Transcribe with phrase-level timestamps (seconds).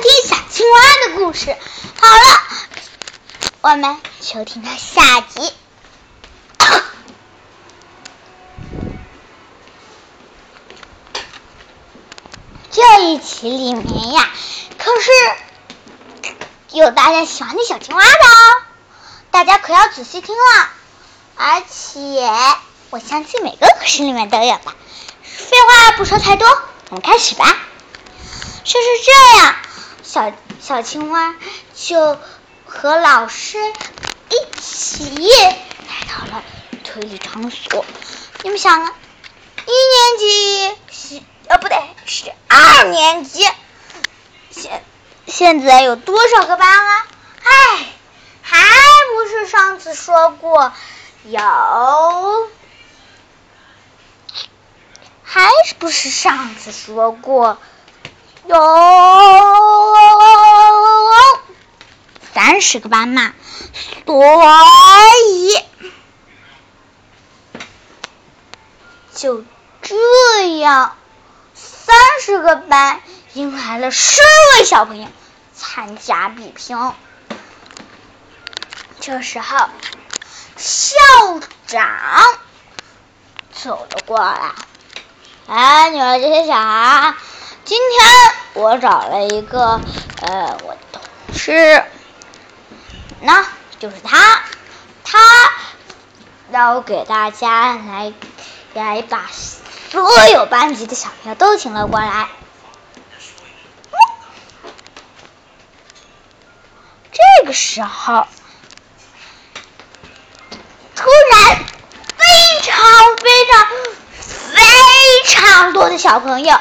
[0.00, 1.56] 听小青蛙的故事。
[2.00, 2.40] 好了，
[3.62, 5.52] 我们就听到下集。
[12.70, 14.30] 这一集里面呀，
[14.78, 15.10] 可是
[16.70, 18.62] 有大家喜欢的小青蛙的哦，
[19.30, 20.68] 大家可要仔细听了。
[21.36, 22.30] 而且
[22.90, 24.74] 我相信每个故事里面都有的。
[25.22, 26.48] 废话不说太多，
[26.90, 27.56] 我们开始吧。
[28.64, 29.56] 就是这样，
[30.08, 31.34] 小小青蛙
[31.74, 32.18] 就
[32.64, 33.58] 和老师
[34.30, 35.04] 一起
[35.86, 36.42] 来到了
[36.82, 37.84] 推理场所。
[38.42, 38.94] 你们想啊，
[39.66, 41.76] 一年级是呃不对，
[42.06, 43.46] 是二年级。
[44.50, 44.82] 现
[45.26, 47.06] 现在有多少个班啊？
[47.42, 47.86] 唉，
[48.40, 48.58] 还
[49.12, 50.72] 不是上次说过
[51.24, 52.48] 有。
[55.22, 57.58] 还是不是上次说过
[58.48, 58.56] 有
[62.32, 63.34] 三十个班嘛？
[64.06, 64.24] 所
[65.26, 65.62] 以
[69.14, 69.44] 就
[69.82, 70.96] 这样，
[71.54, 73.02] 三十个班
[73.34, 74.22] 迎来了十
[74.56, 75.08] 位小朋友
[75.54, 76.78] 参加比拼。
[79.00, 79.68] 这时候，
[80.56, 80.96] 校
[81.66, 81.86] 长
[83.52, 84.52] 走了过来。
[85.48, 87.14] 哎，你们这些小孩，
[87.68, 89.78] 今天我找了一个
[90.22, 91.02] 呃，我的同
[91.34, 91.84] 事，
[93.20, 93.44] 那
[93.78, 94.42] 就是他，
[95.04, 95.18] 他
[96.50, 98.14] 让我给大家来
[98.72, 102.30] 来把所有班级的小朋友都请了过来。
[107.12, 108.26] 这个时候，
[110.96, 111.58] 突然
[112.16, 112.80] 非常
[113.18, 113.68] 非常。
[114.54, 114.64] 非
[115.26, 116.58] 常多的小朋友，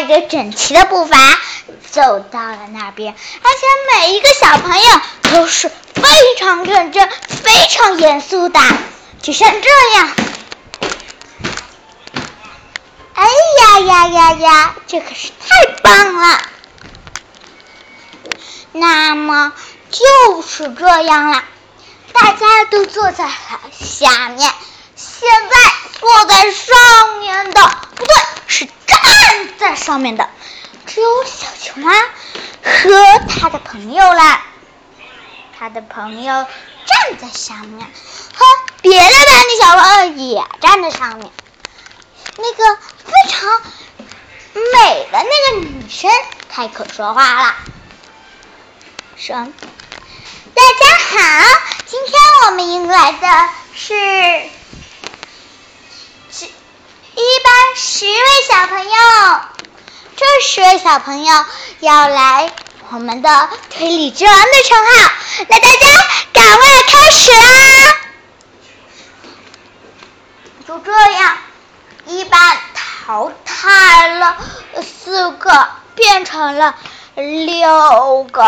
[0.00, 1.14] 迈着整齐的步伐
[1.90, 6.02] 走到了那边，而且每一个小朋友都是非
[6.38, 8.58] 常认真、非常严肃的，
[9.20, 9.68] 就像这
[9.98, 10.10] 样。
[13.12, 13.24] 哎
[13.60, 16.38] 呀呀呀呀，这可是太棒了！
[18.72, 19.52] 那么。
[19.90, 21.42] 就是这样了，
[22.12, 23.32] 大家都坐在了
[23.72, 24.52] 下面，
[24.94, 25.56] 现在
[25.98, 27.60] 坐在上面的
[27.96, 28.14] 不对，
[28.46, 28.68] 是
[29.02, 30.28] 站在上面的，
[30.86, 31.92] 只有小青蛙
[32.62, 34.40] 和他的朋友了。
[35.58, 36.46] 他的朋友
[36.86, 37.86] 站在上面，
[38.34, 38.44] 和
[38.80, 41.30] 别的班的小朋友也站在上面。
[42.36, 43.60] 那个非常
[44.54, 46.10] 美的那个女生
[46.48, 47.54] 开口说话了，
[49.16, 49.36] 说。
[50.52, 51.18] 大家好，
[51.86, 52.12] 今天
[52.46, 53.94] 我们迎来的是
[57.20, 58.16] 一班十位
[58.48, 58.90] 小朋友。
[60.16, 61.44] 这十位小朋友
[61.80, 62.50] 要来
[62.88, 65.12] 我们的推理之王的称号，
[65.48, 65.86] 那大家
[66.32, 67.96] 赶快开始啦！
[70.66, 71.36] 就这样，
[72.06, 74.36] 一班淘汰了
[74.82, 76.74] 四个，变成了
[77.16, 78.42] 六个。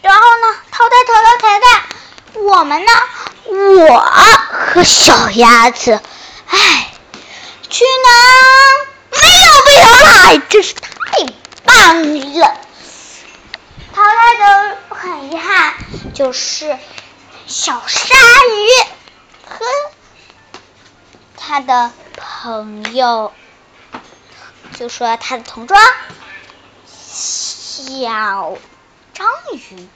[0.00, 0.56] 然后呢？
[0.70, 1.82] 淘汰，淘汰，淘汰！
[2.40, 2.92] 我们呢？
[3.46, 6.00] 我和小鸭子，
[6.52, 6.92] 哎，
[7.70, 8.06] 居然
[9.10, 10.84] 没有被淘汰，真是太
[11.64, 12.02] 棒
[12.38, 12.56] 了！
[13.94, 15.74] 淘汰的很遗憾，
[16.14, 16.78] 就是
[17.46, 18.68] 小鲨鱼
[19.48, 19.64] 和
[21.36, 23.32] 他的朋友，
[24.78, 25.76] 就说他的同桌
[26.86, 28.58] 小。
[29.14, 29.88] 章鱼，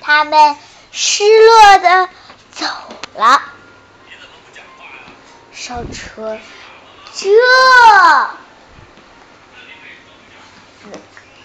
[0.00, 0.56] 他们
[0.92, 2.08] 失落的
[2.52, 2.66] 走
[3.14, 3.42] 了。
[5.62, 6.40] 上车，
[7.14, 7.30] 这，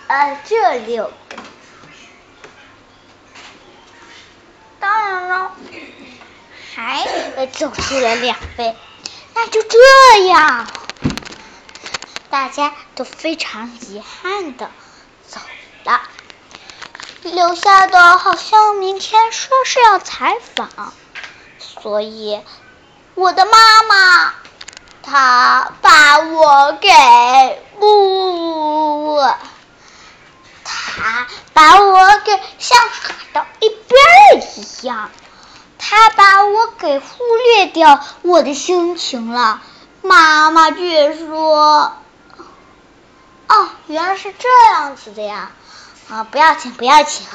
[0.08, 1.38] 呃，这六个，
[4.80, 5.52] 当然了，
[6.74, 7.46] 还？
[7.46, 8.76] 走出了两位。
[9.36, 9.78] 那就这
[10.26, 10.68] 样，
[12.32, 14.72] 大家都非常遗憾的
[15.28, 15.40] 走
[15.84, 16.02] 了。
[17.22, 20.92] 留下的好像明天说是要采访，
[21.60, 22.42] 所以
[23.18, 24.34] 我的妈妈
[25.02, 26.88] 她把我给
[27.80, 29.20] 不，
[30.64, 34.00] 她把我给像甩到一边
[34.58, 35.10] 一样，
[35.80, 37.24] 她把我给忽
[37.56, 39.64] 略掉我的心情了。
[40.04, 41.94] 妈妈却说
[43.50, 45.50] ：“哦，原来是这样子的呀。”
[46.12, 47.26] 啊，不要紧，不要紧，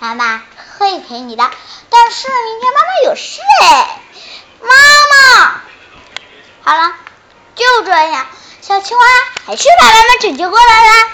[0.00, 0.42] 妈妈
[0.78, 1.48] 会陪你的。
[1.90, 4.02] 但是明天妈妈有事哎，
[4.60, 5.62] 妈妈。
[6.62, 6.94] 好了
[7.54, 8.26] 就这样。
[8.68, 9.04] 小青蛙
[9.46, 11.08] 还是把妈妈拯救过来了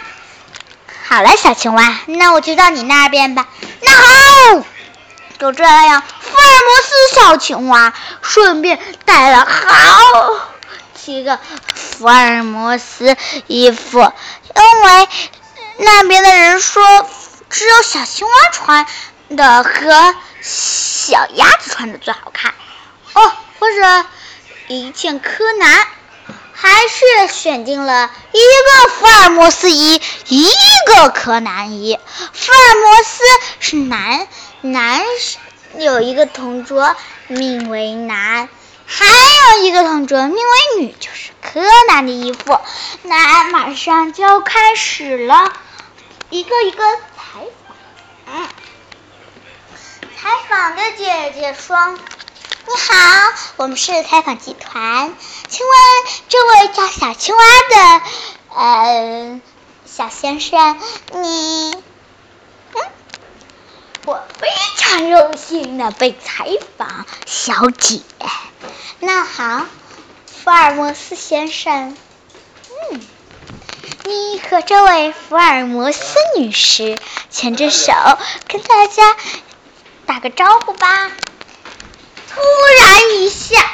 [1.06, 3.46] 好了小青蛙那我就到你那边吧。
[3.81, 4.64] 那好
[5.38, 7.93] 就这样福尔摩斯小青蛙
[8.23, 10.00] 顺便带了好
[10.94, 11.38] 几个
[11.73, 13.17] 福尔摩斯
[13.47, 14.00] 衣服。
[14.00, 15.08] 因为
[15.76, 16.82] 那边的人说
[17.50, 18.87] 只有小青蛙穿
[19.37, 22.52] 的和小鸭子穿的最好看。
[23.14, 24.06] 哦，或者
[24.69, 25.87] 一件柯南。
[26.56, 30.49] 还是选定了一个福尔摩斯一，一
[30.87, 31.99] 个柯南一。
[32.32, 33.22] 福尔摩斯
[33.58, 34.28] 是男
[34.61, 35.02] 男，
[35.76, 36.94] 有一个同桌
[37.26, 38.49] 名为男，
[38.87, 42.58] 还有一个同桌名为女，就是柯南的衣服。
[43.02, 45.52] 那马上就要开始了，
[46.31, 47.76] 一个一个采访。
[48.32, 48.49] 嗯，
[50.16, 51.99] 采访的姐姐说。
[52.66, 55.14] 你好，我们是采访集团，
[55.49, 55.76] 请问
[56.31, 58.02] 这位叫小青蛙的
[58.55, 59.40] 呃
[59.84, 60.81] 小先生，
[61.12, 62.82] 你嗯，
[64.06, 68.00] 我非常荣幸的被采访，小姐。
[68.99, 69.66] 那好，
[70.26, 71.94] 福尔摩斯先生，
[72.90, 73.06] 嗯，
[74.05, 76.96] 你和这位福尔摩斯女士
[77.31, 77.93] 牵着手，
[78.49, 79.16] 跟大家
[80.06, 81.11] 打个招呼吧。
[82.35, 82.41] 突
[82.81, 83.65] 然一下，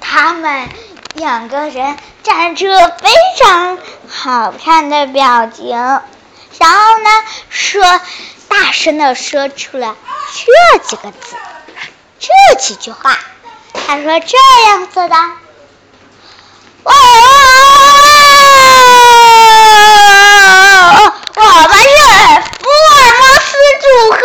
[0.00, 0.68] 他们
[1.14, 3.78] 两个人站出非常
[4.08, 7.10] 好看的表情，然后呢，
[7.48, 8.00] 说
[8.48, 9.96] 大声的说出了
[10.34, 11.36] 这几个字，
[12.18, 12.28] 这
[12.60, 13.16] 几句话。
[13.86, 14.36] 他说这
[14.68, 15.14] 样子的，
[16.82, 16.92] 哦，
[21.36, 21.86] 我们是
[22.58, 23.46] 福尔摩斯
[23.80, 24.18] 组合，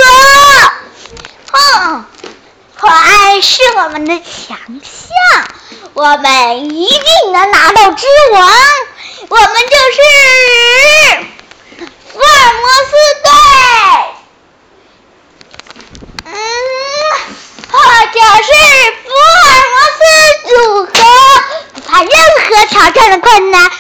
[1.52, 2.06] 哼。
[2.80, 2.90] 快
[3.42, 4.06] 是我们
[4.62, 5.48] 的强项，
[5.94, 8.48] 我们一定能拿到之王。
[9.30, 10.02] 我们就是
[12.12, 12.92] 福尔摩斯
[13.24, 13.30] 队，
[16.26, 16.34] 嗯，
[17.72, 17.76] 或
[18.06, 18.50] 者是
[19.04, 19.10] 福
[19.48, 20.00] 尔摩斯
[20.50, 20.52] 组
[20.86, 20.90] 合，
[21.74, 23.72] 不怕任何挑战的困难，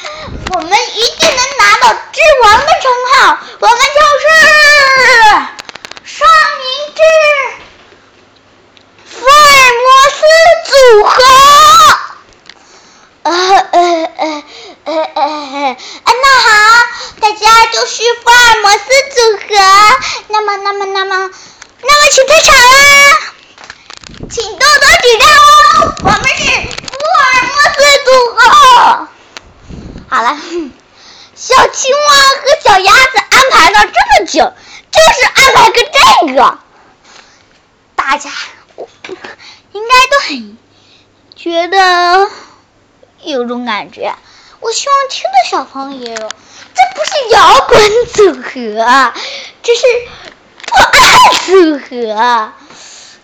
[0.54, 3.38] 我们一定能拿到之王的称号。
[3.60, 3.84] 我们就
[4.20, 4.24] 是
[6.06, 7.02] 双明治。
[9.06, 9.32] 福尔
[9.84, 10.20] 摩斯
[11.02, 11.16] 组合，
[13.24, 14.44] 呃呃呃
[14.84, 15.76] 呃呃，
[16.06, 16.48] 那好，
[17.20, 19.48] 大家就是福尔摩斯组合。
[20.28, 21.32] 那么，那么，那么，那么，
[22.12, 23.18] 请退场啦，
[24.30, 25.96] 请多多指教哦。
[26.04, 28.40] 我们是福尔摩斯组合。
[30.08, 30.38] 好了，
[31.34, 34.54] 小青蛙和小鸭子安排了这么久，
[34.92, 36.60] 就是安排个这个，
[37.96, 38.30] 大家。
[39.74, 40.58] 应该都很
[41.42, 42.30] 觉得
[43.24, 44.14] 有种感觉，
[44.60, 46.22] 我希望听的小朋友，这
[46.94, 49.14] 不是摇滚组合，
[49.64, 49.82] 这是
[50.68, 51.00] 破案
[51.48, 52.54] 组合。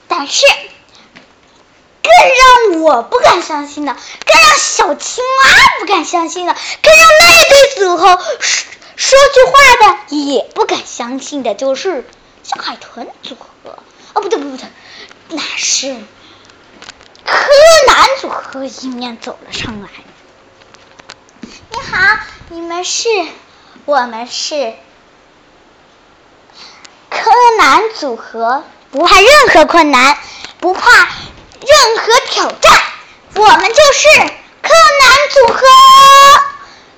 [0.08, 0.48] 但是
[2.02, 2.12] 更
[2.72, 9.52] 让我不敢相信的，更让小青蛙不敢相信的，更让那对组合说说句话
[9.92, 12.04] 的也不敢相信的，就是
[12.42, 13.78] 小海豚组合。
[14.14, 14.68] 哦，不对，不对，不对。
[15.30, 15.96] 那是
[18.28, 19.88] 南组合迎面走了上来。
[21.42, 23.08] 你好，你们是？
[23.86, 24.76] 我们是
[27.10, 30.18] 柯南组合，不怕任何困难，
[30.60, 32.82] 不怕任何挑战。
[33.36, 34.10] 我们就是
[34.62, 35.62] 柯南组合，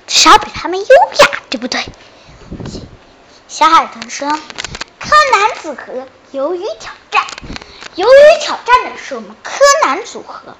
[0.08, 1.84] 至少比他们优雅，对不对？
[3.46, 4.28] 小海豚说
[4.98, 7.24] ：“柯南组合由于挑战。”
[7.96, 10.56] 由于挑战的是我们柯南组合，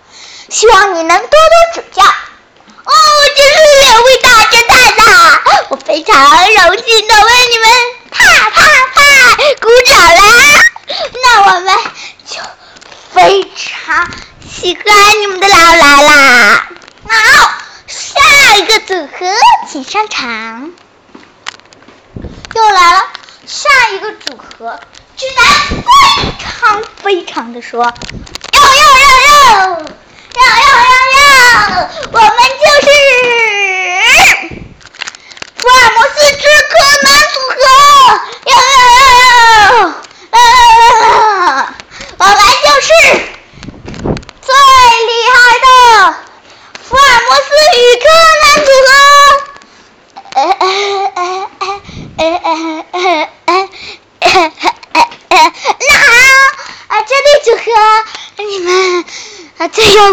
[0.49, 2.03] 希望你能多多指教。
[2.03, 2.93] 哦，
[3.37, 5.41] 真是两位大侦探呐！
[5.69, 7.69] 我非常荣幸的为你们
[8.11, 8.63] 啪啪
[8.95, 10.65] 啪鼓掌啦！
[11.23, 11.79] 那我们
[12.27, 12.41] 就
[13.13, 14.11] 非常
[14.51, 16.69] 喜欢你们的老来啦！
[17.09, 17.53] 好，
[17.87, 19.27] 下一个组合
[19.71, 20.73] 请上场。
[22.55, 23.09] 又来了，
[23.47, 24.81] 下一个组合。
[25.21, 25.45] 居然
[25.83, 25.85] 非
[26.39, 29.37] 常非常的说，要要要要
[30.35, 32.25] 要要要要，我们
[32.57, 32.89] 就是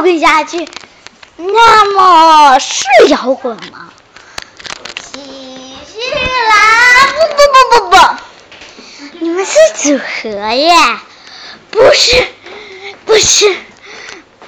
[0.07, 0.69] 滚下去，
[1.35, 3.91] 那么是摇滚吗？
[7.17, 7.97] 不不不不不，
[9.19, 10.73] 你们是组合耶，
[11.71, 12.25] 不是
[13.03, 13.53] 不是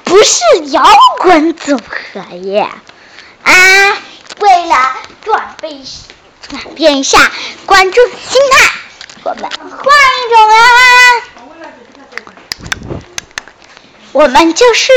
[0.05, 0.39] 不是
[0.71, 0.81] 摇
[1.17, 2.69] 滚组合耶
[3.43, 3.97] 啊！
[4.39, 5.85] 为了转变
[6.47, 7.29] 转变一下
[7.65, 8.71] 观众心态，
[9.23, 10.63] 我们换一种啊！
[14.13, 14.93] 我们就是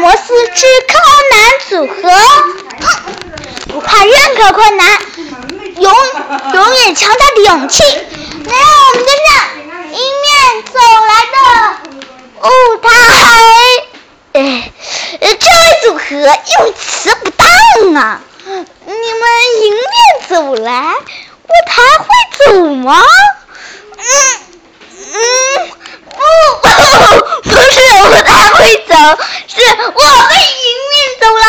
[0.00, 0.98] 摩斯之柯
[1.30, 1.36] 南
[1.68, 2.00] 组合，
[3.68, 4.98] 不怕任何困难，
[5.76, 5.92] 永
[6.54, 9.30] 永远强大的勇气，来让我们跟上
[9.92, 10.32] 迎面
[10.72, 11.36] 走来的
[12.48, 12.88] 舞台。
[14.32, 14.72] 哎，
[15.20, 15.36] 这位
[15.82, 17.46] 组合用词不当
[17.94, 18.22] 啊！
[18.46, 18.54] 你
[18.86, 19.22] 们
[19.60, 19.84] 迎面
[20.30, 22.06] 走来，舞台会
[22.46, 23.04] 走吗？
[23.98, 24.02] 嗯
[25.12, 25.14] 嗯。
[26.12, 26.18] 不，
[27.50, 28.94] 不是我太会走，
[29.48, 29.60] 是
[29.94, 31.44] 我会迎面走来。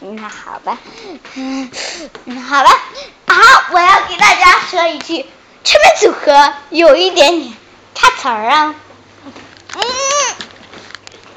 [0.00, 0.78] 那好吧，
[1.34, 1.70] 嗯，
[2.48, 2.70] 好吧，
[3.26, 3.34] 好，
[3.72, 5.26] 我要给大家说一句，
[5.64, 7.52] 这边组合有一点点
[7.94, 8.74] 差词儿啊。
[9.74, 9.82] 嗯，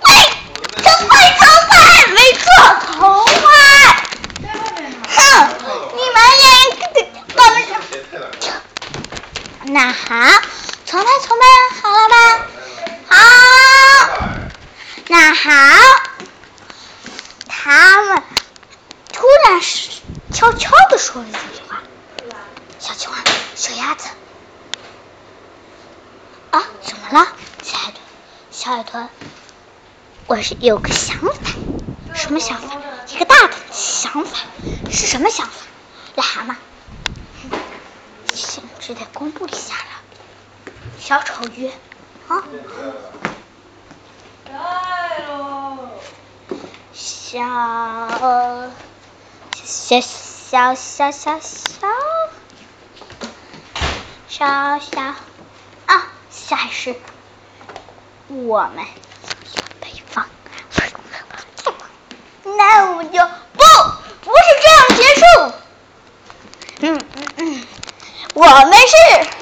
[0.01, 0.13] 喂，
[0.83, 2.45] 从快从快，没错，
[2.93, 3.41] 从快。
[5.15, 5.19] 哼，
[5.95, 6.45] 你们也
[7.36, 7.55] 我们
[9.74, 10.00] 那好。
[10.86, 11.45] 重来，重来，
[11.81, 12.15] 好了吧？
[13.11, 13.17] 好，
[15.09, 15.51] 那好，
[17.45, 18.23] 他们
[19.11, 19.59] 突然
[20.31, 21.83] 悄悄的说了一句话
[22.79, 23.17] ：“小青蛙，
[23.53, 24.07] 小鸭子，
[26.51, 27.27] 啊，怎么了，
[27.61, 28.01] 小海豚？
[28.49, 29.09] 小海豚，
[30.27, 31.51] 我是有个想法，
[32.15, 32.77] 什么想法？
[33.09, 34.39] 一个大的想法，
[34.89, 35.53] 是什么想法？
[36.15, 36.55] 癞蛤蟆，
[38.79, 41.69] 只得公布一下了。”小丑鱼，
[42.31, 42.41] 啊！
[44.50, 44.53] 来
[45.27, 45.77] 喽！
[46.93, 47.39] 小
[49.53, 51.89] 小小小小小
[54.29, 55.01] 小小
[55.88, 56.07] 啊！
[56.29, 56.95] 下一是
[58.29, 58.85] 我们
[59.81, 60.25] 北方，
[62.45, 63.59] 那我们就不
[64.23, 65.23] 不是这样结束。
[66.79, 67.67] 嗯嗯嗯，
[68.35, 69.40] 我们是。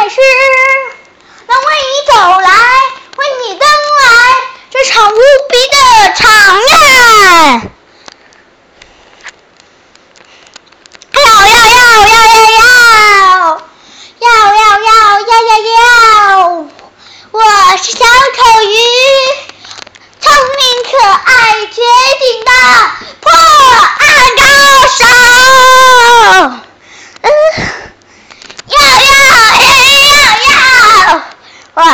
[0.00, 0.18] 但是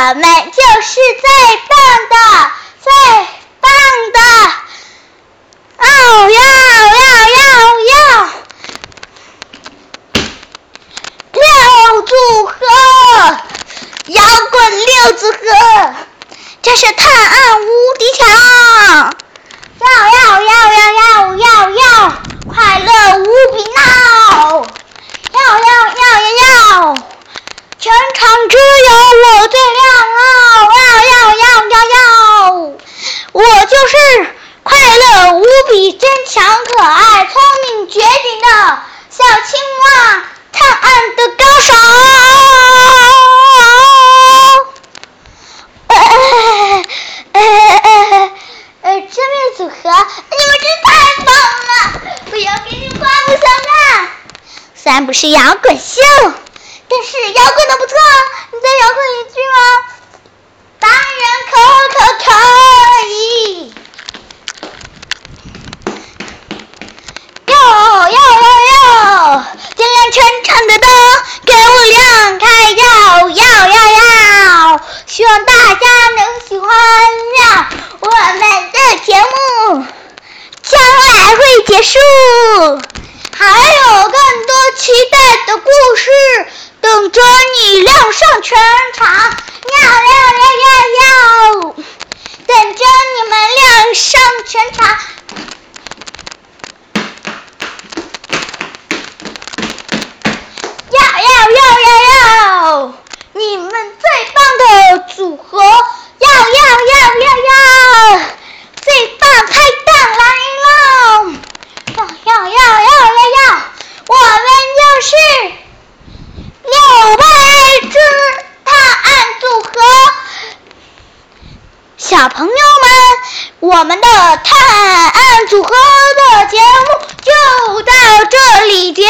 [0.09, 1.27] 我们就是最
[1.67, 1.75] 棒
[2.07, 2.15] 的
[2.81, 2.87] 最
[3.59, 3.69] 棒
[4.13, 4.19] 的
[5.79, 5.85] 哦
[6.29, 6.39] 呦呦
[7.35, 7.41] 呦
[7.83, 7.91] 呦
[11.33, 11.41] 六
[12.03, 12.13] 组
[12.45, 12.55] 合
[14.05, 15.37] 摇滚六组合
[16.61, 17.67] 这是探案无
[17.99, 18.23] 敌桥
[35.99, 38.47] 坚强、可爱、聪明、绝顶的
[39.09, 41.73] 小青蛙探案的高手。
[49.55, 50.89] 组合，你们真太
[51.25, 51.71] 棒了！
[52.31, 54.07] 我要给你画个小娜，
[54.75, 55.99] 虽然不是摇滚秀。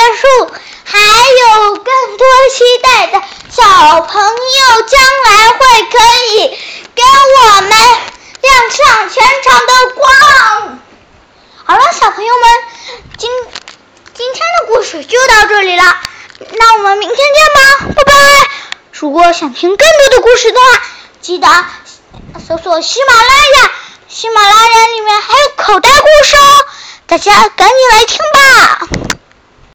[0.07, 0.51] 里结束。
[0.89, 5.97] 还有更多期待的小朋友，将来会可
[6.31, 6.57] 以
[6.95, 7.71] 跟我们
[8.41, 10.79] 亮上全场的光。
[11.65, 12.49] 好了，小朋友们，
[13.17, 13.29] 今
[14.13, 15.97] 今天的故事就到这里了，
[16.51, 18.13] 那我们明天见吧，拜拜。
[18.93, 20.83] 如果想听更多的故事的话，
[21.19, 21.47] 记得
[22.47, 23.71] 搜索喜马拉雅，
[24.07, 26.65] 喜马拉雅里面还有口袋故事哦，
[27.07, 27.51] 大家。